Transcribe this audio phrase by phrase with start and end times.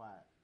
[0.00, 0.39] Quiet.